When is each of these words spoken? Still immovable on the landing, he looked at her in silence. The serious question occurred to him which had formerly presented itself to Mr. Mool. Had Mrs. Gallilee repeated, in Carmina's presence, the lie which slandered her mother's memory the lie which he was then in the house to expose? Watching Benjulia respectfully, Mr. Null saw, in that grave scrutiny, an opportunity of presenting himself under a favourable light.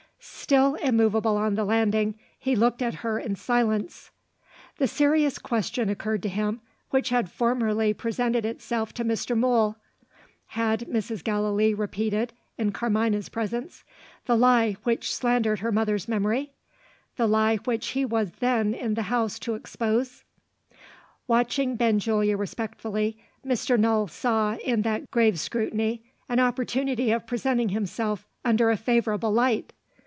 Still 0.23 0.75
immovable 0.75 1.37
on 1.37 1.55
the 1.55 1.63
landing, 1.63 2.19
he 2.37 2.55
looked 2.57 2.81
at 2.81 2.95
her 2.95 3.17
in 3.17 3.35
silence. 3.35 4.11
The 4.77 4.87
serious 4.87 5.39
question 5.39 5.89
occurred 5.89 6.21
to 6.23 6.29
him 6.29 6.59
which 6.89 7.07
had 7.09 7.31
formerly 7.31 7.93
presented 7.93 8.45
itself 8.45 8.93
to 8.95 9.05
Mr. 9.05 9.35
Mool. 9.35 9.77
Had 10.47 10.81
Mrs. 10.87 11.23
Gallilee 11.23 11.73
repeated, 11.73 12.33
in 12.57 12.71
Carmina's 12.73 13.29
presence, 13.29 13.83
the 14.25 14.35
lie 14.35 14.73
which 14.83 15.15
slandered 15.15 15.59
her 15.59 15.71
mother's 15.71 16.09
memory 16.09 16.51
the 17.15 17.27
lie 17.27 17.55
which 17.57 17.87
he 17.89 18.03
was 18.03 18.31
then 18.33 18.73
in 18.73 18.95
the 18.95 19.03
house 19.03 19.39
to 19.39 19.55
expose? 19.55 20.23
Watching 21.27 21.77
Benjulia 21.77 22.35
respectfully, 22.37 23.17
Mr. 23.45 23.79
Null 23.79 24.07
saw, 24.09 24.55
in 24.57 24.81
that 24.81 25.09
grave 25.11 25.39
scrutiny, 25.39 26.03
an 26.27 26.39
opportunity 26.41 27.11
of 27.13 27.25
presenting 27.25 27.69
himself 27.69 28.27
under 28.43 28.69
a 28.69 28.75
favourable 28.77 29.31
light. 29.31 29.71